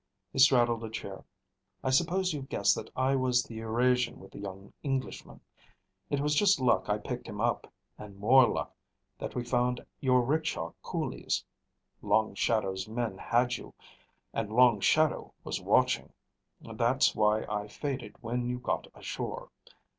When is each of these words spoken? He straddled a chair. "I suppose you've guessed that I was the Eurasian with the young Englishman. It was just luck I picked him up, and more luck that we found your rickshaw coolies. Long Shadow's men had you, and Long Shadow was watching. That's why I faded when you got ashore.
He 0.33 0.39
straddled 0.39 0.83
a 0.83 0.89
chair. 0.89 1.25
"I 1.83 1.91
suppose 1.91 2.33
you've 2.33 2.49
guessed 2.49 2.73
that 2.75 2.89
I 2.95 3.15
was 3.15 3.43
the 3.43 3.53
Eurasian 3.57 4.19
with 4.19 4.31
the 4.31 4.39
young 4.39 4.73
Englishman. 4.81 5.41
It 6.09 6.19
was 6.19 6.33
just 6.33 6.59
luck 6.59 6.89
I 6.89 6.97
picked 6.97 7.27
him 7.27 7.39
up, 7.39 7.71
and 7.99 8.17
more 8.17 8.47
luck 8.47 8.73
that 9.19 9.35
we 9.35 9.43
found 9.43 9.85
your 9.99 10.23
rickshaw 10.23 10.71
coolies. 10.81 11.45
Long 12.01 12.33
Shadow's 12.33 12.87
men 12.87 13.19
had 13.19 13.57
you, 13.57 13.75
and 14.33 14.51
Long 14.51 14.79
Shadow 14.79 15.35
was 15.43 15.61
watching. 15.61 16.11
That's 16.61 17.13
why 17.13 17.43
I 17.43 17.67
faded 17.67 18.15
when 18.21 18.43
you 18.49 18.57
got 18.57 18.87
ashore. 18.95 19.51